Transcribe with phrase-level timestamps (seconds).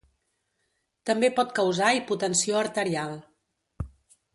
[1.11, 3.19] També pot causar hipotensió arterial.